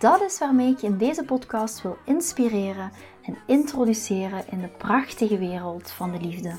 Dat 0.00 0.20
is 0.20 0.38
waarmee 0.38 0.70
ik 0.70 0.78
je 0.78 0.86
in 0.86 0.98
deze 0.98 1.24
podcast 1.24 1.82
wil 1.82 1.96
inspireren 2.04 2.90
en 3.22 3.36
introduceren 3.46 4.44
in 4.50 4.60
de 4.60 4.68
prachtige 4.68 5.38
wereld 5.38 5.90
van 5.90 6.12
de 6.12 6.20
liefde. 6.20 6.54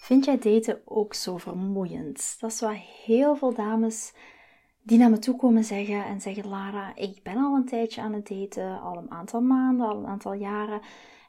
Vind 0.00 0.24
jij 0.24 0.38
daten 0.38 0.80
ook 0.84 1.14
zo 1.14 1.36
vermoeiend? 1.36 2.36
Dat 2.40 2.50
is 2.50 2.60
wat 2.60 2.76
heel 3.04 3.36
veel 3.36 3.54
dames 3.54 4.12
die 4.82 4.98
naar 4.98 5.10
me 5.10 5.18
toe 5.18 5.36
komen 5.36 5.64
zeggen 5.64 6.04
en 6.04 6.20
zeggen: 6.20 6.48
Lara, 6.48 6.92
ik 6.94 7.22
ben 7.22 7.36
al 7.36 7.54
een 7.54 7.66
tijdje 7.66 8.00
aan 8.00 8.12
het 8.12 8.28
daten, 8.28 8.80
al 8.80 8.96
een 8.96 9.10
aantal 9.10 9.40
maanden, 9.40 9.86
al 9.88 9.96
een 9.96 10.06
aantal 10.06 10.32
jaren. 10.32 10.80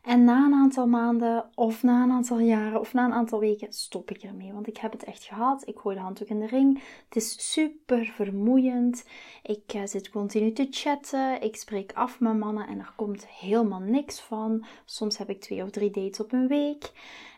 En 0.01 0.23
na 0.23 0.45
een 0.45 0.53
aantal 0.53 0.87
maanden, 0.87 1.49
of 1.55 1.83
na 1.83 2.03
een 2.03 2.11
aantal 2.11 2.39
jaren, 2.39 2.79
of 2.79 2.93
na 2.93 3.05
een 3.05 3.13
aantal 3.13 3.39
weken 3.39 3.73
stop 3.73 4.09
ik 4.11 4.23
ermee. 4.23 4.53
Want 4.53 4.67
ik 4.67 4.77
heb 4.77 4.91
het 4.91 5.03
echt 5.03 5.23
gehad. 5.23 5.67
Ik 5.67 5.79
gooi 5.79 5.95
de 5.95 6.01
handdoek 6.01 6.27
in 6.27 6.39
de 6.39 6.47
ring. 6.47 6.83
Het 7.05 7.15
is 7.15 7.51
super 7.51 8.05
vermoeiend. 8.05 9.05
Ik 9.43 9.73
uh, 9.75 9.81
zit 9.85 10.09
continu 10.09 10.51
te 10.51 10.67
chatten. 10.69 11.41
Ik 11.41 11.55
spreek 11.55 11.93
af 11.93 12.19
met 12.19 12.37
mannen 12.37 12.67
en 12.67 12.79
er 12.79 12.93
komt 12.95 13.27
helemaal 13.27 13.79
niks 13.79 14.19
van. 14.19 14.65
Soms 14.85 15.17
heb 15.17 15.29
ik 15.29 15.41
twee 15.41 15.63
of 15.63 15.69
drie 15.69 15.91
dates 15.91 16.19
op 16.19 16.31
een 16.31 16.47
week. 16.47 16.91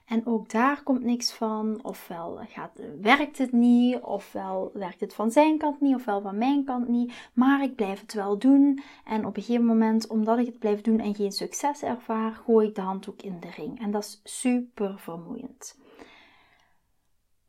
En 0.06 0.26
ook 0.26 0.50
daar 0.50 0.84
komt 0.84 1.04
niks 1.04 1.34
van. 1.34 1.80
Ofwel 1.84 2.40
gaat, 2.48 2.80
werkt 3.02 3.38
het 3.38 3.52
niet, 3.52 4.00
ofwel 4.00 4.72
werkt 4.74 5.00
het 5.00 5.14
van 5.14 5.32
zijn 5.32 5.58
kant 5.58 5.82
niet, 5.82 5.96
ofwel 5.96 6.22
van 6.22 6.38
mijn 6.38 6.64
kant 6.64 6.88
niet. 6.88 7.14
Maar 7.34 7.64
ik 7.64 7.76
blijf 7.76 8.02
het 8.02 8.14
wel 8.14 8.38
doen. 8.38 8.82
En 9.06 9.26
op 9.26 9.38
een 9.38 9.44
gegeven 9.44 9.66
moment, 9.66 10.08
omdat 10.08 10.40
ik 10.40 10.46
het 10.46 10.60
blijf 10.60 10.82
doen 10.82 11.00
en 11.00 11.16
geen 11.16 11.32
succes 11.32 11.82
ervaar, 11.82 12.34
gooi 12.34 12.68
ik 12.68 12.76
de 12.76 12.82
handdoek 12.82 13.22
in 13.22 13.40
de 13.40 13.50
ring. 13.56 13.80
En 13.80 13.92
dat 13.92 14.04
is 14.04 14.22
super 14.24 15.00
vermoeiend. 15.00 15.80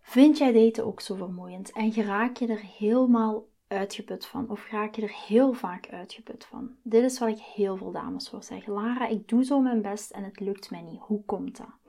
Vind 0.00 0.38
jij 0.38 0.52
daten 0.52 0.86
ook 0.86 1.00
zo 1.00 1.14
vermoeiend 1.14 1.72
en 1.72 1.92
geraak 1.92 2.36
je 2.36 2.46
er 2.46 2.64
helemaal 2.78 3.46
uitgeput 3.66 4.26
van? 4.26 4.50
Of 4.50 4.70
raak 4.70 4.94
je 4.94 5.02
er 5.02 5.14
heel 5.26 5.52
vaak 5.52 5.88
uitgeput 5.90 6.44
van? 6.44 6.70
Dit 6.82 7.04
is 7.04 7.18
wat 7.18 7.28
ik 7.28 7.38
heel 7.38 7.76
veel 7.76 7.92
dames 7.92 8.28
voor 8.28 8.42
zeg. 8.42 8.66
Lara, 8.66 9.08
ik 9.08 9.28
doe 9.28 9.44
zo 9.44 9.60
mijn 9.60 9.82
best 9.82 10.10
en 10.10 10.24
het 10.24 10.40
lukt 10.40 10.70
mij 10.70 10.82
niet. 10.82 11.00
Hoe 11.00 11.24
komt 11.24 11.56
dat? 11.56 11.81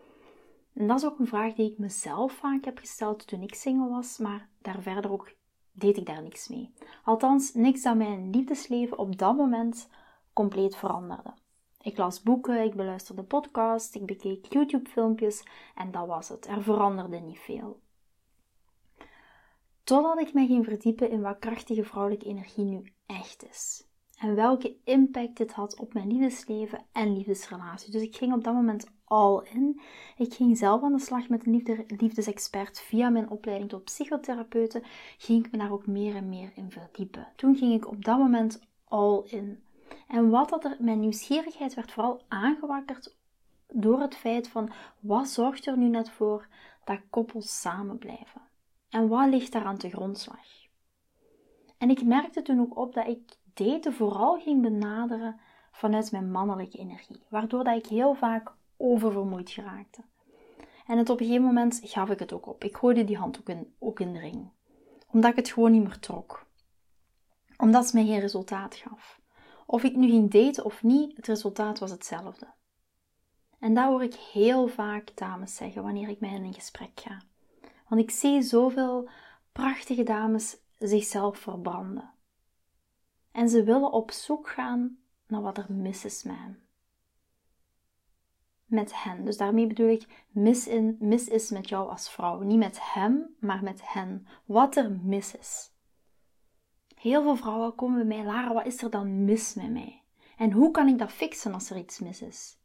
En 0.73 0.87
dat 0.87 0.97
is 0.97 1.05
ook 1.05 1.19
een 1.19 1.27
vraag 1.27 1.53
die 1.53 1.71
ik 1.71 1.77
mezelf 1.77 2.33
vaak 2.33 2.65
heb 2.65 2.77
gesteld 2.77 3.27
toen 3.27 3.41
ik 3.41 3.55
single 3.55 3.89
was, 3.89 4.17
maar 4.17 4.49
daar 4.61 4.81
verder 4.81 5.11
ook 5.11 5.31
deed 5.71 5.97
ik 5.97 6.05
daar 6.05 6.21
niks 6.21 6.47
mee. 6.47 6.73
Althans, 7.03 7.53
niks 7.53 7.81
dat 7.81 7.95
mijn 7.95 8.29
liefdesleven 8.29 8.97
op 8.97 9.17
dat 9.17 9.35
moment 9.35 9.89
compleet 10.33 10.75
veranderde. 10.75 11.33
Ik 11.81 11.97
las 11.97 12.21
boeken, 12.21 12.63
ik 12.63 12.75
beluisterde 12.75 13.23
podcasts, 13.23 13.95
ik 13.95 14.05
bekeek 14.05 14.53
YouTube-filmpjes 14.53 15.43
en 15.75 15.91
dat 15.91 16.07
was 16.07 16.29
het. 16.29 16.47
Er 16.47 16.63
veranderde 16.63 17.19
niet 17.19 17.39
veel. 17.39 17.79
Totdat 19.83 20.19
ik 20.19 20.33
me 20.33 20.45
ging 20.45 20.65
verdiepen 20.65 21.09
in 21.09 21.21
wat 21.21 21.39
krachtige 21.39 21.83
vrouwelijke 21.83 22.25
energie 22.25 22.63
nu 22.63 22.93
echt 23.05 23.49
is 23.49 23.87
en 24.23 24.35
welke 24.35 24.75
impact 24.83 25.37
dit 25.37 25.51
had 25.51 25.79
op 25.79 25.93
mijn 25.93 26.07
liefdesleven 26.07 26.85
en 26.91 27.13
liefdesrelatie. 27.13 27.91
Dus 27.91 28.01
ik 28.01 28.15
ging 28.15 28.33
op 28.33 28.43
dat 28.43 28.53
moment 28.53 28.87
all 29.05 29.41
in. 29.53 29.81
Ik 30.17 30.33
ging 30.33 30.57
zelf 30.57 30.83
aan 30.83 30.93
de 30.93 30.99
slag 30.99 31.29
met 31.29 31.45
een 31.45 31.85
liefdesexpert 31.97 32.79
via 32.79 33.09
mijn 33.09 33.29
opleiding 33.29 33.69
tot 33.69 33.83
psychotherapeute. 33.83 34.83
Ging 35.17 35.45
ik 35.45 35.51
me 35.51 35.57
daar 35.57 35.71
ook 35.71 35.87
meer 35.87 36.15
en 36.15 36.29
meer 36.29 36.51
in 36.55 36.71
verdiepen. 36.71 37.27
Toen 37.35 37.55
ging 37.55 37.73
ik 37.73 37.87
op 37.87 38.05
dat 38.05 38.17
moment 38.17 38.61
all 38.87 39.21
in. 39.25 39.63
En 40.07 40.29
wat 40.29 40.49
dat 40.49 40.65
er, 40.65 40.77
mijn 40.79 40.99
nieuwsgierigheid 40.99 41.73
werd 41.73 41.91
vooral 41.91 42.21
aangewakkerd 42.27 43.15
door 43.67 43.99
het 43.99 44.15
feit 44.15 44.47
van 44.47 44.71
wat 44.99 45.27
zorgt 45.27 45.65
er 45.65 45.77
nu 45.77 45.87
net 45.87 46.09
voor 46.09 46.47
dat 46.83 46.99
koppels 47.09 47.61
samen 47.61 47.97
blijven? 47.97 48.41
En 48.89 49.07
wat 49.07 49.29
ligt 49.29 49.51
daar 49.51 49.65
aan 49.65 49.77
de 49.77 49.89
grondslag? 49.89 50.45
En 51.77 51.89
ik 51.89 52.03
merkte 52.03 52.41
toen 52.41 52.59
ook 52.59 52.77
op 52.77 52.93
dat 52.93 53.07
ik 53.07 53.37
daten 53.53 53.93
vooral 53.93 54.39
ging 54.39 54.61
benaderen 54.61 55.39
vanuit 55.71 56.11
mijn 56.11 56.31
mannelijke 56.31 56.77
energie, 56.77 57.23
waardoor 57.29 57.63
dat 57.63 57.77
ik 57.77 57.85
heel 57.85 58.13
vaak 58.13 58.51
oververmoeid 58.77 59.49
geraakte. 59.49 60.03
En 60.85 60.97
het 60.97 61.09
op 61.09 61.19
een 61.19 61.25
gegeven 61.25 61.45
moment 61.45 61.81
gaf 61.83 62.09
ik 62.09 62.19
het 62.19 62.33
ook 62.33 62.45
op. 62.45 62.63
Ik 62.63 62.77
gooide 62.77 63.03
die 63.03 63.17
hand 63.17 63.39
ook 63.39 63.49
in, 63.49 63.75
ook 63.79 63.99
in 63.99 64.13
de 64.13 64.19
ring, 64.19 64.51
omdat 65.11 65.31
ik 65.31 65.37
het 65.37 65.49
gewoon 65.49 65.71
niet 65.71 65.83
meer 65.83 65.99
trok. 65.99 66.45
Omdat 67.57 67.83
het 67.83 67.93
mij 67.93 68.05
geen 68.05 68.19
resultaat 68.19 68.75
gaf. 68.75 69.21
Of 69.65 69.83
ik 69.83 69.95
nu 69.95 70.09
ging 70.09 70.31
daten 70.31 70.65
of 70.65 70.83
niet, 70.83 71.15
het 71.15 71.27
resultaat 71.27 71.79
was 71.79 71.91
hetzelfde. 71.91 72.53
En 73.59 73.73
dat 73.73 73.85
hoor 73.85 74.03
ik 74.03 74.13
heel 74.13 74.67
vaak 74.67 75.17
dames 75.17 75.55
zeggen 75.55 75.83
wanneer 75.83 76.09
ik 76.09 76.19
met 76.19 76.29
hen 76.29 76.43
in 76.43 76.53
gesprek 76.53 76.99
ga. 76.99 77.21
Want 77.87 78.01
ik 78.01 78.11
zie 78.11 78.41
zoveel 78.41 79.09
prachtige 79.51 80.03
dames 80.03 80.57
zichzelf 80.79 81.37
verbranden. 81.37 82.13
En 83.31 83.49
ze 83.49 83.63
willen 83.63 83.91
op 83.91 84.11
zoek 84.11 84.49
gaan 84.49 84.97
naar 85.27 85.41
wat 85.41 85.57
er 85.57 85.65
mis 85.69 86.05
is 86.05 86.23
met 86.23 86.35
hen. 86.35 86.62
Met 88.73 89.03
hen. 89.03 89.25
Dus 89.25 89.37
daarmee 89.37 89.67
bedoel 89.67 89.89
ik, 89.89 90.25
mis, 90.29 90.67
in, 90.67 90.97
is 91.29 91.49
met 91.49 91.69
jou 91.69 91.89
als 91.89 92.09
vrouw. 92.09 92.41
Niet 92.41 92.57
met 92.57 92.79
hem, 92.81 93.35
maar 93.39 93.63
met 93.63 93.81
hen. 93.83 94.27
Wat 94.45 94.75
er 94.75 94.99
mis 95.03 95.37
is. 95.37 95.71
Heel 96.95 97.21
veel 97.21 97.35
vrouwen 97.35 97.75
komen 97.75 98.07
bij 98.07 98.17
mij, 98.17 98.25
Lara, 98.25 98.53
wat 98.53 98.65
is 98.65 98.83
er 98.83 98.89
dan 98.89 99.25
mis 99.25 99.53
met 99.53 99.71
mij? 99.71 100.01
En 100.37 100.51
hoe 100.51 100.71
kan 100.71 100.87
ik 100.87 100.97
dat 100.97 101.11
fixen 101.11 101.53
als 101.53 101.69
er 101.69 101.77
iets 101.77 101.99
mis 101.99 102.21
is? 102.21 102.57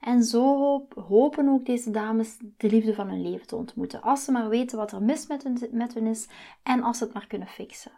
En 0.00 0.22
zo 0.22 0.86
hopen 1.08 1.48
ook 1.48 1.66
deze 1.66 1.90
dames 1.90 2.38
de 2.56 2.68
liefde 2.68 2.94
van 2.94 3.08
hun 3.08 3.22
leven 3.22 3.46
te 3.46 3.56
ontmoeten. 3.56 4.02
Als 4.02 4.24
ze 4.24 4.32
maar 4.32 4.48
weten 4.48 4.78
wat 4.78 4.92
er 4.92 5.02
mis 5.02 5.26
met 5.26 5.94
hun, 5.94 6.06
is 6.06 6.28
en 6.62 6.82
als 6.82 6.98
ze 6.98 7.04
het 7.04 7.12
maar 7.14 7.26
kunnen 7.26 7.48
fixen. 7.48 7.92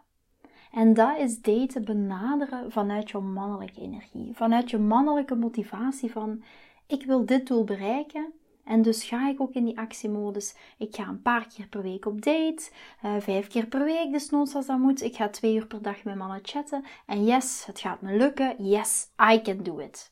En 0.71 0.93
dat 0.93 1.17
is 1.17 1.41
daten 1.41 1.85
benaderen 1.85 2.71
vanuit 2.71 3.09
jouw 3.09 3.21
mannelijke 3.21 3.81
energie. 3.81 4.35
Vanuit 4.35 4.69
je 4.69 4.77
mannelijke 4.77 5.35
motivatie 5.35 6.11
van 6.11 6.43
ik 6.87 7.05
wil 7.05 7.25
dit 7.25 7.47
doel 7.47 7.63
bereiken. 7.63 8.33
En 8.63 8.81
dus 8.81 9.03
ga 9.03 9.29
ik 9.29 9.41
ook 9.41 9.53
in 9.53 9.65
die 9.65 9.77
actiemodus. 9.77 10.55
Ik 10.77 10.95
ga 10.95 11.07
een 11.07 11.21
paar 11.21 11.47
keer 11.47 11.67
per 11.67 11.81
week 11.81 12.05
op 12.05 12.21
date. 12.21 12.69
Uh, 13.05 13.15
vijf 13.19 13.47
keer 13.47 13.65
per 13.65 13.83
week, 13.83 14.11
dus 14.11 14.29
noods 14.29 14.55
als 14.55 14.65
dat 14.65 14.77
moet. 14.77 15.01
Ik 15.01 15.15
ga 15.15 15.29
twee 15.29 15.55
uur 15.55 15.67
per 15.67 15.81
dag 15.81 16.03
met 16.03 16.15
mannen 16.15 16.39
chatten. 16.41 16.83
En 17.05 17.25
yes, 17.25 17.65
het 17.65 17.79
gaat 17.79 18.01
me 18.01 18.17
lukken. 18.17 18.55
Yes, 18.65 19.07
I 19.31 19.41
can 19.41 19.63
do 19.63 19.77
it. 19.77 20.11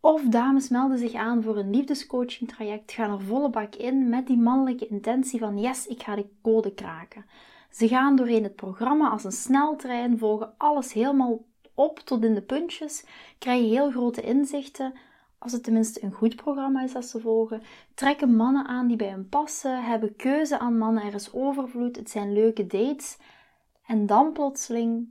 Of 0.00 0.22
dames 0.22 0.68
melden 0.68 0.98
zich 0.98 1.14
aan 1.14 1.42
voor 1.42 1.56
een 1.56 1.70
liefdescoaching 1.70 2.50
traject, 2.50 2.92
gaan 2.92 3.10
er 3.10 3.20
volle 3.20 3.50
bak 3.50 3.74
in 3.74 4.08
met 4.08 4.26
die 4.26 4.38
mannelijke 4.38 4.86
intentie 4.86 5.38
van 5.38 5.58
yes, 5.58 5.86
ik 5.86 6.02
ga 6.02 6.14
de 6.14 6.26
code 6.42 6.74
kraken. 6.74 7.24
Ze 7.70 7.88
gaan 7.88 8.16
doorheen 8.16 8.42
het 8.42 8.56
programma 8.56 9.08
als 9.08 9.24
een 9.24 9.32
sneltrein, 9.32 10.18
volgen 10.18 10.54
alles 10.56 10.92
helemaal 10.92 11.38
op 11.80 11.98
tot 11.98 12.24
in 12.24 12.34
de 12.34 12.42
puntjes, 12.42 13.04
krijgen 13.38 13.68
heel 13.68 13.90
grote 13.90 14.22
inzichten, 14.22 14.94
als 15.38 15.52
het 15.52 15.62
tenminste 15.62 16.02
een 16.04 16.12
goed 16.12 16.36
programma 16.36 16.82
is 16.82 16.92
dat 16.92 17.04
ze 17.04 17.20
volgen, 17.20 17.62
trekken 17.94 18.36
mannen 18.36 18.66
aan 18.66 18.86
die 18.86 18.96
bij 18.96 19.08
hen 19.08 19.28
passen, 19.28 19.84
hebben 19.84 20.16
keuze 20.16 20.58
aan 20.58 20.78
mannen, 20.78 21.02
er 21.02 21.14
is 21.14 21.32
overvloed, 21.32 21.96
het 21.96 22.10
zijn 22.10 22.32
leuke 22.32 22.66
dates. 22.66 23.16
En 23.86 24.06
dan 24.06 24.32
plotseling 24.32 25.08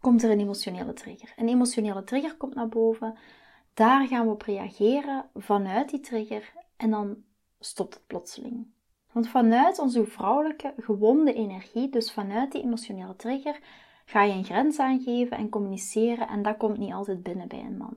komt 0.00 0.22
er 0.22 0.30
een 0.30 0.40
emotionele 0.40 0.92
trigger. 0.92 1.32
Een 1.36 1.48
emotionele 1.48 2.04
trigger 2.04 2.36
komt 2.36 2.54
naar 2.54 2.68
boven, 2.68 3.14
daar 3.74 4.06
gaan 4.06 4.26
we 4.26 4.32
op 4.32 4.42
reageren 4.42 5.24
vanuit 5.34 5.90
die 5.90 6.00
trigger 6.00 6.52
en 6.76 6.90
dan 6.90 7.16
stopt 7.60 7.94
het 7.94 8.06
plotseling. 8.06 8.66
Want 9.12 9.28
vanuit 9.28 9.78
onze 9.78 10.06
vrouwelijke 10.06 10.74
gewonde 10.78 11.32
energie, 11.32 11.88
dus 11.88 12.12
vanuit 12.12 12.52
die 12.52 12.62
emotionele 12.62 13.16
trigger, 13.16 13.60
ga 14.08 14.22
je 14.22 14.32
een 14.32 14.44
grens 14.44 14.78
aangeven 14.78 15.36
en 15.36 15.48
communiceren 15.48 16.28
en 16.28 16.42
dat 16.42 16.56
komt 16.56 16.78
niet 16.78 16.92
altijd 16.92 17.22
binnen 17.22 17.48
bij 17.48 17.64
een 17.64 17.76
man. 17.76 17.96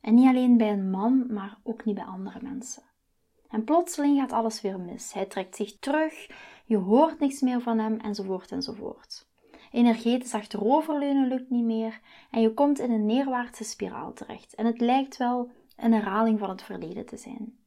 En 0.00 0.14
niet 0.14 0.28
alleen 0.28 0.56
bij 0.56 0.72
een 0.72 0.90
man, 0.90 1.32
maar 1.32 1.58
ook 1.62 1.84
niet 1.84 1.94
bij 1.94 2.04
andere 2.04 2.38
mensen. 2.42 2.82
En 3.48 3.64
plotseling 3.64 4.18
gaat 4.18 4.32
alles 4.32 4.60
weer 4.60 4.80
mis. 4.80 5.12
Hij 5.12 5.26
trekt 5.26 5.56
zich 5.56 5.78
terug, 5.78 6.26
je 6.64 6.76
hoort 6.76 7.18
niks 7.18 7.40
meer 7.40 7.60
van 7.60 7.78
hem 7.78 8.00
enzovoort 8.00 8.52
enzovoort. 8.52 9.28
Energetisch 9.70 10.34
achteroverleunen 10.34 11.28
lukt 11.28 11.50
niet 11.50 11.64
meer 11.64 12.00
en 12.30 12.40
je 12.40 12.54
komt 12.54 12.78
in 12.78 12.90
een 12.90 13.06
neerwaartse 13.06 13.64
spiraal 13.64 14.12
terecht. 14.12 14.54
En 14.54 14.66
het 14.66 14.80
lijkt 14.80 15.16
wel 15.16 15.50
een 15.76 15.92
herhaling 15.92 16.38
van 16.38 16.48
het 16.48 16.62
verleden 16.62 17.06
te 17.06 17.16
zijn. 17.16 17.58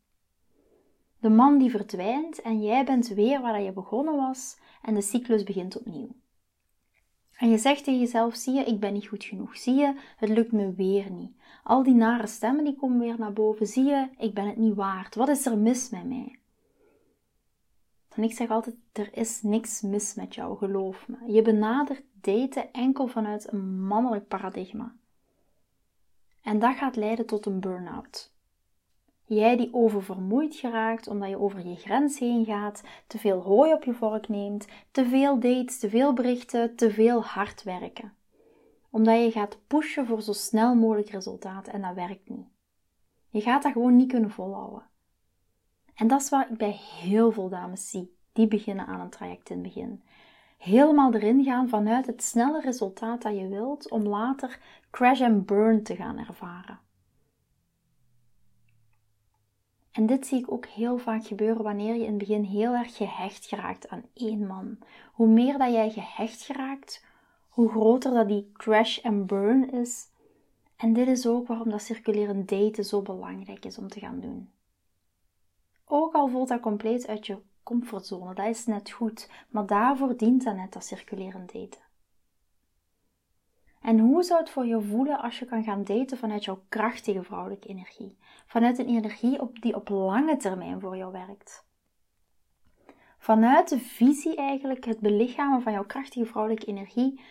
De 1.19 1.29
man 1.29 1.57
die 1.57 1.69
verdwijnt 1.69 2.41
en 2.41 2.61
jij 2.61 2.85
bent 2.85 3.07
weer 3.07 3.41
waar 3.41 3.61
je 3.61 3.71
begonnen 3.71 4.15
was 4.15 4.57
en 4.81 4.93
de 4.93 5.01
cyclus 5.01 5.43
begint 5.43 5.79
opnieuw. 5.79 6.15
En 7.39 7.49
je 7.49 7.57
zegt 7.57 7.83
tegen 7.83 7.99
jezelf, 7.99 8.35
zie 8.35 8.53
je, 8.53 8.63
ik 8.63 8.79
ben 8.79 8.93
niet 8.93 9.07
goed 9.07 9.23
genoeg. 9.23 9.57
Zie 9.57 9.75
je, 9.75 9.93
het 10.17 10.29
lukt 10.29 10.51
me 10.51 10.73
weer 10.73 11.11
niet. 11.11 11.31
Al 11.63 11.83
die 11.83 11.93
nare 11.93 12.27
stemmen 12.27 12.63
die 12.63 12.75
komen 12.75 12.99
weer 12.99 13.19
naar 13.19 13.33
boven. 13.33 13.67
Zie 13.67 13.83
je, 13.83 14.09
ik 14.17 14.33
ben 14.33 14.47
het 14.47 14.57
niet 14.57 14.75
waard. 14.75 15.15
Wat 15.15 15.29
is 15.29 15.45
er 15.45 15.57
mis 15.57 15.89
met 15.89 16.05
mij? 16.05 16.39
En 18.09 18.23
ik 18.23 18.33
zeg 18.33 18.49
altijd, 18.49 18.75
er 18.91 19.17
is 19.17 19.41
niks 19.41 19.81
mis 19.81 20.13
met 20.13 20.35
jou, 20.35 20.57
geloof 20.57 21.07
me. 21.07 21.31
Je 21.33 21.41
benadert 21.41 22.03
daten 22.21 22.71
enkel 22.71 23.07
vanuit 23.07 23.53
een 23.53 23.81
mannelijk 23.87 24.27
paradigma. 24.27 24.95
En 26.41 26.59
dat 26.59 26.75
gaat 26.75 26.95
leiden 26.95 27.25
tot 27.25 27.45
een 27.45 27.59
burn-out. 27.59 28.31
Jij 29.29 29.57
die 29.57 29.73
oververmoeid 29.73 30.55
geraakt 30.55 31.07
omdat 31.07 31.29
je 31.29 31.39
over 31.39 31.67
je 31.67 31.75
grens 31.75 32.19
heen 32.19 32.45
gaat, 32.45 32.83
te 33.07 33.17
veel 33.17 33.41
hooi 33.41 33.73
op 33.73 33.83
je 33.83 33.93
vork 33.93 34.27
neemt, 34.27 34.67
te 34.91 35.05
veel 35.05 35.39
dates, 35.39 35.79
te 35.79 35.89
veel 35.89 36.13
berichten, 36.13 36.75
te 36.75 36.91
veel 36.91 37.23
hard 37.23 37.63
werken. 37.63 38.13
Omdat 38.89 39.23
je 39.23 39.31
gaat 39.31 39.57
pushen 39.67 40.05
voor 40.05 40.21
zo 40.21 40.33
snel 40.33 40.75
mogelijk 40.75 41.09
resultaat 41.09 41.67
en 41.67 41.81
dat 41.81 41.93
werkt 41.93 42.29
niet. 42.29 42.47
Je 43.29 43.41
gaat 43.41 43.63
dat 43.63 43.71
gewoon 43.71 43.95
niet 43.95 44.11
kunnen 44.11 44.31
volhouden. 44.31 44.83
En 45.95 46.07
dat 46.07 46.21
is 46.21 46.29
wat 46.29 46.49
ik 46.49 46.57
bij 46.57 46.79
heel 47.01 47.31
veel 47.31 47.49
dames 47.49 47.89
zie 47.89 48.17
die 48.33 48.47
beginnen 48.47 48.85
aan 48.85 48.99
een 48.99 49.09
traject 49.09 49.49
in 49.49 49.55
het 49.55 49.65
begin. 49.65 50.03
Helemaal 50.57 51.13
erin 51.13 51.43
gaan 51.43 51.69
vanuit 51.69 52.05
het 52.05 52.23
snelle 52.23 52.61
resultaat 52.61 53.21
dat 53.21 53.37
je 53.37 53.47
wilt 53.47 53.89
om 53.89 54.03
later 54.03 54.59
crash 54.91 55.21
and 55.21 55.45
burn 55.45 55.83
te 55.83 55.95
gaan 55.95 56.17
ervaren. 56.17 56.79
En 59.99 60.05
dit 60.05 60.27
zie 60.27 60.39
ik 60.39 60.51
ook 60.51 60.65
heel 60.65 60.97
vaak 60.97 61.25
gebeuren 61.25 61.63
wanneer 61.63 61.95
je 61.95 62.03
in 62.03 62.09
het 62.09 62.17
begin 62.17 62.43
heel 62.43 62.73
erg 62.73 62.95
gehecht 62.95 63.45
geraakt 63.45 63.89
aan 63.89 64.03
één 64.13 64.47
man. 64.47 64.77
Hoe 65.11 65.27
meer 65.27 65.57
dat 65.57 65.71
jij 65.71 65.89
gehecht 65.89 66.41
geraakt, 66.41 67.05
hoe 67.49 67.69
groter 67.69 68.13
dat 68.13 68.27
die 68.27 68.51
crash 68.53 68.99
and 68.99 69.27
burn 69.27 69.71
is. 69.71 70.07
En 70.75 70.93
dit 70.93 71.07
is 71.07 71.27
ook 71.27 71.47
waarom 71.47 71.69
dat 71.69 71.81
circulerend 71.81 72.49
daten 72.49 72.85
zo 72.85 73.01
belangrijk 73.01 73.65
is 73.65 73.77
om 73.77 73.87
te 73.87 73.99
gaan 73.99 74.19
doen. 74.19 74.49
Ook 75.85 76.13
al 76.13 76.27
voelt 76.27 76.47
dat 76.47 76.59
compleet 76.59 77.07
uit 77.07 77.25
je 77.25 77.37
comfortzone, 77.63 78.33
dat 78.33 78.47
is 78.47 78.65
net 78.65 78.91
goed, 78.91 79.29
maar 79.49 79.65
daarvoor 79.65 80.17
dient 80.17 80.43
dat 80.43 80.55
net 80.55 80.73
dat 80.73 80.85
circulerend 80.85 81.53
daten. 81.53 81.81
En 83.81 83.99
hoe 83.99 84.23
zou 84.23 84.39
het 84.39 84.49
voor 84.49 84.65
je 84.65 84.81
voelen 84.81 85.21
als 85.21 85.39
je 85.39 85.45
kan 85.45 85.63
gaan 85.63 85.83
daten 85.83 86.17
vanuit 86.17 86.45
jouw 86.45 86.61
krachtige 86.69 87.23
vrouwelijke 87.23 87.67
energie? 87.67 88.17
Vanuit 88.45 88.79
een 88.79 88.87
energie 88.87 89.41
op, 89.41 89.61
die 89.61 89.75
op 89.75 89.89
lange 89.89 90.37
termijn 90.37 90.79
voor 90.79 90.97
jou 90.97 91.11
werkt. 91.11 91.67
Vanuit 93.17 93.69
de 93.69 93.79
visie 93.79 94.35
eigenlijk, 94.35 94.85
het 94.85 94.99
belichamen 94.99 95.61
van 95.61 95.71
jouw 95.71 95.85
krachtige 95.85 96.25
vrouwelijke 96.25 96.65
energie 96.65 97.21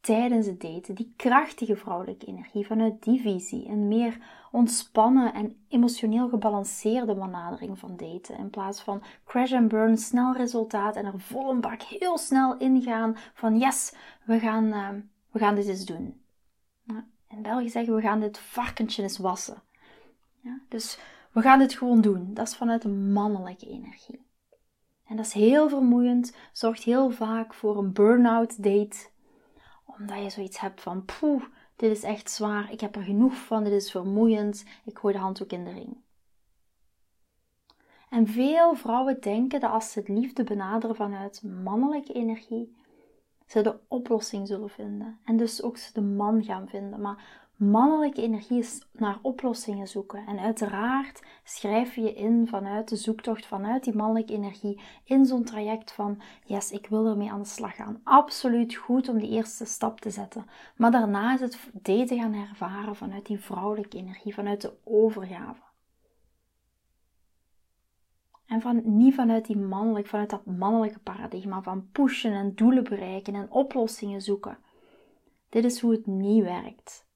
tijdens 0.00 0.46
het 0.46 0.60
daten. 0.60 0.94
Die 0.94 1.12
krachtige 1.16 1.76
vrouwelijke 1.76 2.26
energie 2.26 2.66
vanuit 2.66 3.02
die 3.02 3.20
visie. 3.20 3.68
Een 3.68 3.88
meer 3.88 4.18
ontspannen 4.50 5.34
en 5.34 5.64
emotioneel 5.68 6.28
gebalanceerde 6.28 7.14
benadering 7.14 7.78
van 7.78 7.96
daten. 7.96 8.38
In 8.38 8.50
plaats 8.50 8.82
van 8.82 9.02
crash 9.24 9.52
and 9.52 9.68
burn, 9.68 9.98
snel 9.98 10.34
resultaat 10.34 10.96
en 10.96 11.04
er 11.04 11.20
vol 11.20 11.50
een 11.50 11.60
bak 11.60 11.82
heel 11.82 12.18
snel 12.18 12.56
ingaan 12.56 13.16
van 13.34 13.58
yes, 13.58 13.94
we 14.24 14.38
gaan... 14.38 14.64
Uh, 14.64 14.88
we 15.36 15.42
gaan 15.42 15.54
dit 15.54 15.68
eens 15.68 15.84
doen. 15.84 16.20
in 17.28 17.42
België 17.42 17.68
zeggen 17.68 17.94
we 17.94 18.00
gaan 18.00 18.20
dit 18.20 18.38
varkentje 18.38 19.02
eens 19.02 19.18
wassen. 19.18 19.62
Ja, 20.40 20.60
dus 20.68 20.98
we 21.32 21.40
gaan 21.40 21.58
dit 21.58 21.74
gewoon 21.74 22.00
doen. 22.00 22.34
Dat 22.34 22.46
is 22.46 22.56
vanuit 22.56 22.84
een 22.84 23.12
mannelijke 23.12 23.68
energie. 23.68 24.26
En 25.04 25.16
dat 25.16 25.26
is 25.26 25.32
heel 25.32 25.68
vermoeiend, 25.68 26.36
zorgt 26.52 26.82
heel 26.82 27.10
vaak 27.10 27.54
voor 27.54 27.78
een 27.78 27.92
burn-out 27.92 28.62
date. 28.62 29.08
Omdat 29.84 30.22
je 30.22 30.30
zoiets 30.30 30.60
hebt 30.60 30.80
van, 30.80 31.04
poeh, 31.04 31.42
dit 31.76 31.90
is 31.90 32.02
echt 32.02 32.30
zwaar, 32.30 32.72
ik 32.72 32.80
heb 32.80 32.96
er 32.96 33.02
genoeg 33.02 33.34
van, 33.34 33.64
dit 33.64 33.72
is 33.72 33.90
vermoeiend, 33.90 34.64
ik 34.84 34.98
gooi 34.98 35.14
de 35.14 35.20
handdoek 35.20 35.50
in 35.50 35.64
de 35.64 35.72
ring. 35.72 35.96
En 38.08 38.26
veel 38.26 38.74
vrouwen 38.74 39.20
denken 39.20 39.60
dat 39.60 39.70
als 39.70 39.92
ze 39.92 39.98
het 39.98 40.08
liefde 40.08 40.44
benaderen 40.44 40.96
vanuit 40.96 41.42
mannelijke 41.42 42.12
energie, 42.12 42.76
ze 43.46 43.62
de 43.62 43.76
oplossing 43.88 44.46
zullen 44.46 44.70
vinden. 44.70 45.18
En 45.24 45.36
dus 45.36 45.62
ook 45.62 45.76
ze 45.76 45.92
de 45.92 46.00
man 46.00 46.44
gaan 46.44 46.68
vinden. 46.68 47.00
Maar 47.00 47.44
mannelijke 47.56 48.22
energie 48.22 48.58
is 48.58 48.82
naar 48.92 49.18
oplossingen 49.22 49.88
zoeken. 49.88 50.26
En 50.26 50.38
uiteraard 50.38 51.22
schrijf 51.44 51.94
je 51.94 52.14
in 52.14 52.46
vanuit 52.48 52.88
de 52.88 52.96
zoektocht, 52.96 53.46
vanuit 53.46 53.84
die 53.84 53.96
mannelijke 53.96 54.32
energie, 54.32 54.80
in 55.04 55.26
zo'n 55.26 55.44
traject 55.44 55.92
van, 55.92 56.20
yes, 56.44 56.70
ik 56.72 56.86
wil 56.86 57.06
ermee 57.06 57.30
aan 57.30 57.42
de 57.42 57.48
slag 57.48 57.76
gaan. 57.76 58.00
Absoluut 58.04 58.74
goed 58.74 59.08
om 59.08 59.18
die 59.18 59.30
eerste 59.30 59.64
stap 59.64 60.00
te 60.00 60.10
zetten. 60.10 60.46
Maar 60.76 60.90
daarna 60.90 61.34
is 61.34 61.40
het 61.40 61.58
daten 61.72 62.18
gaan 62.18 62.34
ervaren 62.34 62.96
vanuit 62.96 63.26
die 63.26 63.38
vrouwelijke 63.38 63.96
energie, 63.96 64.34
vanuit 64.34 64.60
de 64.60 64.72
overgave. 64.84 65.65
En 68.46 68.60
van, 68.60 68.82
niet 68.84 69.14
vanuit 69.14 69.46
die 69.46 69.56
mannelijk, 69.56 70.06
vanuit 70.06 70.30
dat 70.30 70.44
mannelijke 70.46 70.98
paradigma 70.98 71.62
van 71.62 71.88
pushen 71.92 72.32
en 72.32 72.54
doelen 72.54 72.84
bereiken 72.84 73.34
en 73.34 73.50
oplossingen 73.50 74.22
zoeken. 74.22 74.58
Dit 75.48 75.64
is 75.64 75.80
hoe 75.80 75.92
het 75.92 76.06
niet 76.06 76.42
werkt. 76.42 77.06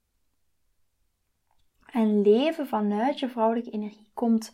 En 1.86 2.22
leven 2.22 2.66
vanuit 2.66 3.18
je 3.18 3.28
vrouwelijke 3.28 3.70
energie 3.70 4.10
komt 4.14 4.52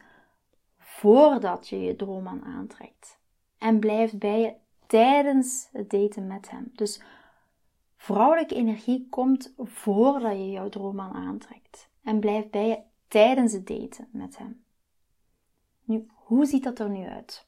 voordat 0.78 1.68
je 1.68 1.80
je 1.80 1.96
droomman 1.96 2.44
aantrekt. 2.44 3.18
En 3.58 3.78
blijft 3.78 4.18
bij 4.18 4.40
je 4.40 4.54
tijdens 4.86 5.68
het 5.72 5.90
daten 5.90 6.26
met 6.26 6.50
hem. 6.50 6.70
Dus 6.74 7.02
vrouwelijke 7.96 8.54
energie 8.54 9.06
komt 9.10 9.54
voordat 9.58 10.32
je 10.32 10.50
jouw 10.50 10.68
droomman 10.68 11.12
aantrekt. 11.12 11.88
En 12.02 12.20
blijft 12.20 12.50
bij 12.50 12.68
je 12.68 12.80
tijdens 13.08 13.52
het 13.52 13.66
daten 13.66 14.08
met 14.10 14.38
hem. 14.38 14.64
Nu, 15.84 16.06
hoe 16.26 16.46
ziet 16.46 16.64
dat 16.64 16.78
er 16.78 16.88
nu 16.88 17.06
uit? 17.06 17.46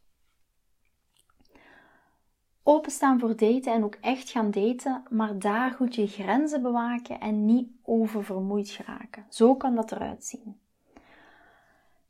Openstaan 2.62 3.18
voor 3.18 3.36
daten 3.36 3.72
en 3.72 3.84
ook 3.84 3.94
echt 3.94 4.30
gaan 4.30 4.50
daten, 4.50 5.02
maar 5.10 5.38
daar 5.38 5.70
goed 5.70 5.94
je 5.94 6.06
grenzen 6.06 6.62
bewaken 6.62 7.20
en 7.20 7.44
niet 7.44 7.68
oververmoeid 7.82 8.68
geraken. 8.68 9.26
Zo 9.28 9.56
kan 9.56 9.74
dat 9.74 9.92
eruit 9.92 10.24
zien. 10.24 10.60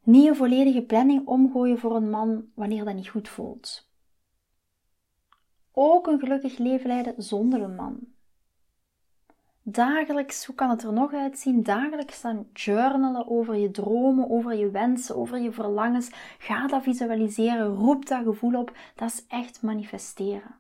Niet 0.02 0.26
een 0.26 0.36
volledige 0.36 0.82
planning 0.82 1.26
omgooien 1.26 1.78
voor 1.78 1.96
een 1.96 2.10
man 2.10 2.44
wanneer 2.54 2.84
dat 2.84 2.94
niet 2.94 3.08
goed 3.08 3.28
voelt. 3.28 3.90
Ook 5.72 6.06
een 6.06 6.18
gelukkig 6.18 6.58
leven 6.58 6.88
leiden 6.88 7.22
zonder 7.22 7.62
een 7.62 7.74
man. 7.74 7.98
Dagelijks, 9.70 10.46
hoe 10.46 10.54
kan 10.54 10.70
het 10.70 10.82
er 10.82 10.92
nog 10.92 11.12
uitzien? 11.12 11.62
Dagelijks 11.62 12.20
dan 12.20 12.46
journalen 12.52 13.28
over 13.28 13.56
je 13.56 13.70
dromen, 13.70 14.30
over 14.30 14.54
je 14.54 14.70
wensen, 14.70 15.16
over 15.16 15.38
je 15.38 15.52
verlangens. 15.52 16.10
Ga 16.38 16.66
dat 16.66 16.82
visualiseren, 16.82 17.74
roep 17.74 18.06
dat 18.06 18.22
gevoel 18.22 18.58
op. 18.60 18.76
Dat 18.94 19.08
is 19.08 19.26
echt 19.26 19.62
manifesteren. 19.62 20.54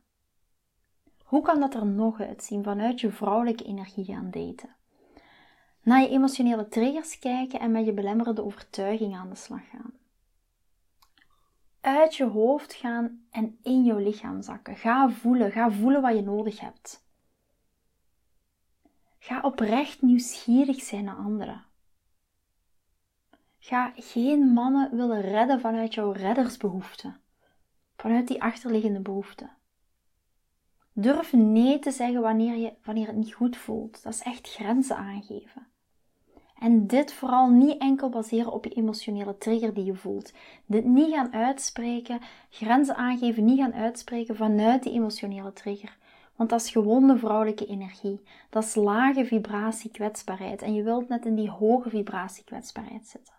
Hoe 1.24 1.42
kan 1.42 1.60
dat 1.60 1.74
er 1.74 1.86
nog 1.86 2.20
uitzien 2.20 2.62
vanuit 2.62 3.00
je 3.00 3.10
vrouwelijke 3.10 3.64
energie 3.64 4.04
gaan 4.04 4.30
daten? 4.30 4.76
Naar 5.82 6.00
je 6.00 6.08
emotionele 6.08 6.68
triggers 6.68 7.18
kijken 7.18 7.60
en 7.60 7.70
met 7.70 7.84
je 7.84 7.92
belemmerende 7.92 8.44
overtuiging 8.44 9.16
aan 9.16 9.28
de 9.28 9.36
slag 9.36 9.68
gaan. 9.70 9.92
Uit 11.80 12.14
je 12.14 12.24
hoofd 12.24 12.74
gaan 12.74 13.26
en 13.30 13.58
in 13.62 13.84
jouw 13.84 13.98
lichaam 13.98 14.42
zakken. 14.42 14.76
Ga 14.76 15.10
voelen, 15.10 15.52
ga 15.52 15.70
voelen 15.70 16.02
wat 16.02 16.14
je 16.14 16.22
nodig 16.22 16.60
hebt. 16.60 17.06
Ga 19.18 19.40
oprecht 19.40 20.02
nieuwsgierig 20.02 20.82
zijn 20.82 21.04
naar 21.04 21.16
anderen. 21.16 21.64
Ga 23.58 23.92
geen 23.96 24.52
mannen 24.52 24.96
willen 24.96 25.20
redden 25.20 25.60
vanuit 25.60 25.94
jouw 25.94 26.12
reddersbehoeften, 26.12 27.20
vanuit 27.96 28.28
die 28.28 28.42
achterliggende 28.42 29.00
behoeften. 29.00 29.50
Durf 30.92 31.32
nee 31.32 31.78
te 31.78 31.90
zeggen 31.90 32.20
wanneer, 32.20 32.56
je, 32.56 32.72
wanneer 32.82 33.06
het 33.06 33.16
niet 33.16 33.34
goed 33.34 33.56
voelt. 33.56 34.02
Dat 34.02 34.14
is 34.14 34.22
echt 34.22 34.48
grenzen 34.48 34.96
aangeven. 34.96 35.66
En 36.58 36.86
dit 36.86 37.12
vooral 37.12 37.48
niet 37.48 37.80
enkel 37.80 38.08
baseren 38.08 38.52
op 38.52 38.64
je 38.64 38.70
emotionele 38.70 39.38
trigger 39.38 39.74
die 39.74 39.84
je 39.84 39.94
voelt. 39.94 40.32
Dit 40.66 40.84
niet 40.84 41.14
gaan 41.14 41.32
uitspreken, 41.32 42.20
grenzen 42.50 42.96
aangeven, 42.96 43.44
niet 43.44 43.58
gaan 43.58 43.74
uitspreken 43.74 44.36
vanuit 44.36 44.82
die 44.82 44.92
emotionele 44.92 45.52
trigger. 45.52 45.96
Want 46.38 46.50
dat 46.50 46.60
is 46.60 46.70
gewonde 46.70 47.18
vrouwelijke 47.18 47.66
energie. 47.66 48.20
Dat 48.50 48.64
is 48.64 48.74
lage 48.74 49.26
vibratie 49.26 49.90
kwetsbaarheid. 49.90 50.62
En 50.62 50.74
je 50.74 50.82
wilt 50.82 51.08
net 51.08 51.26
in 51.26 51.34
die 51.34 51.50
hoge 51.50 51.90
vibratie 51.90 52.44
kwetsbaarheid 52.44 53.06
zitten. 53.06 53.34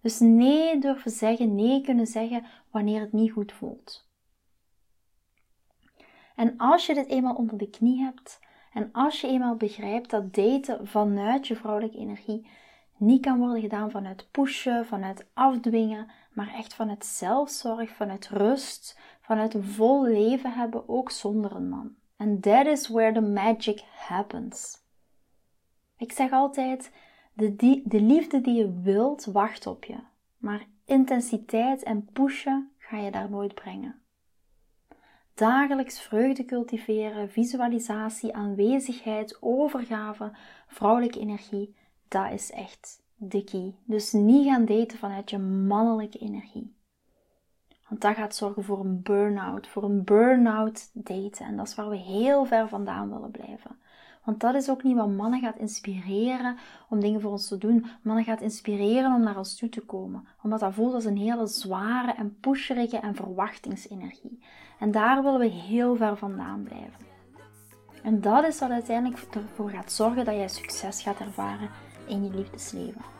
Dus 0.00 0.18
nee 0.18 0.80
durven 0.80 1.10
zeggen, 1.10 1.54
nee 1.54 1.80
kunnen 1.80 2.06
zeggen 2.06 2.44
wanneer 2.70 3.00
het 3.00 3.12
niet 3.12 3.32
goed 3.32 3.52
voelt. 3.52 4.08
En 6.34 6.54
als 6.56 6.86
je 6.86 6.94
dit 6.94 7.06
eenmaal 7.06 7.34
onder 7.34 7.58
de 7.58 7.70
knie 7.70 8.00
hebt 8.00 8.40
en 8.72 8.88
als 8.92 9.20
je 9.20 9.26
eenmaal 9.26 9.56
begrijpt 9.56 10.10
dat 10.10 10.34
daten 10.34 10.86
vanuit 10.86 11.46
je 11.46 11.56
vrouwelijke 11.56 11.98
energie 11.98 12.48
niet 12.96 13.22
kan 13.22 13.38
worden 13.38 13.60
gedaan 13.60 13.90
vanuit 13.90 14.28
pushen, 14.30 14.86
vanuit 14.86 15.26
afdwingen, 15.34 16.10
maar 16.32 16.54
echt 16.54 16.74
vanuit 16.74 17.04
zelfzorg, 17.04 17.90
vanuit 17.90 18.28
rust, 18.28 18.98
vanuit 19.20 19.54
een 19.54 19.64
vol 19.64 20.04
leven 20.04 20.52
hebben, 20.52 20.88
ook 20.88 21.10
zonder 21.10 21.56
een 21.56 21.68
man. 21.68 21.98
And 22.20 22.42
that 22.42 22.66
is 22.66 22.88
where 22.88 23.12
the 23.12 23.20
magic 23.20 23.80
happens. 23.96 24.78
Ik 25.96 26.12
zeg 26.12 26.30
altijd: 26.30 26.92
de, 27.34 27.82
de 27.84 28.00
liefde 28.00 28.40
die 28.40 28.54
je 28.54 28.80
wilt, 28.80 29.24
wacht 29.24 29.66
op 29.66 29.84
je. 29.84 29.96
Maar 30.36 30.66
intensiteit 30.84 31.82
en 31.82 32.08
pushen 32.12 32.70
ga 32.78 32.96
je 32.96 33.10
daar 33.10 33.30
nooit 33.30 33.54
brengen. 33.54 34.02
Dagelijks 35.34 36.00
vreugde 36.00 36.44
cultiveren, 36.44 37.30
visualisatie, 37.30 38.34
aanwezigheid, 38.34 39.36
overgave, 39.40 40.32
vrouwelijke 40.66 41.20
energie, 41.20 41.76
dat 42.08 42.32
is 42.32 42.50
echt 42.50 43.02
de 43.16 43.44
key. 43.44 43.74
Dus 43.84 44.12
niet 44.12 44.46
gaan 44.46 44.64
daten 44.64 44.98
vanuit 44.98 45.30
je 45.30 45.38
mannelijke 45.38 46.18
energie. 46.18 46.74
Want 47.90 48.02
dat 48.02 48.14
gaat 48.14 48.34
zorgen 48.34 48.64
voor 48.64 48.80
een 48.80 49.02
burn-out, 49.02 49.68
voor 49.68 49.84
een 49.84 50.04
burn-out 50.04 50.90
daten. 50.92 51.46
En 51.46 51.56
dat 51.56 51.66
is 51.66 51.74
waar 51.74 51.88
we 51.88 51.96
heel 51.96 52.44
ver 52.44 52.68
vandaan 52.68 53.10
willen 53.10 53.30
blijven. 53.30 53.78
Want 54.24 54.40
dat 54.40 54.54
is 54.54 54.70
ook 54.70 54.82
niet 54.82 54.96
wat 54.96 55.08
mannen 55.08 55.40
gaat 55.40 55.56
inspireren 55.56 56.56
om 56.88 57.00
dingen 57.00 57.20
voor 57.20 57.30
ons 57.30 57.48
te 57.48 57.58
doen. 57.58 57.86
Mannen 58.02 58.24
gaat 58.24 58.40
inspireren 58.40 59.14
om 59.14 59.22
naar 59.22 59.36
ons 59.36 59.56
toe 59.56 59.68
te 59.68 59.80
komen. 59.80 60.26
Omdat 60.42 60.60
dat 60.60 60.74
voelt 60.74 60.94
als 60.94 61.04
een 61.04 61.16
hele 61.16 61.46
zware 61.46 62.12
en 62.12 62.36
pusherige 62.40 62.98
en 62.98 63.14
verwachtingsenergie. 63.14 64.42
En 64.78 64.90
daar 64.90 65.22
willen 65.22 65.40
we 65.40 65.46
heel 65.46 65.96
ver 65.96 66.16
vandaan 66.16 66.62
blijven. 66.62 67.08
En 68.02 68.20
dat 68.20 68.44
is 68.44 68.58
wat 68.58 68.70
uiteindelijk 68.70 69.22
ervoor 69.34 69.70
gaat 69.70 69.92
zorgen 69.92 70.24
dat 70.24 70.34
jij 70.34 70.48
succes 70.48 71.02
gaat 71.02 71.20
ervaren 71.20 71.70
in 72.06 72.24
je 72.24 72.30
liefdesleven. 72.30 73.19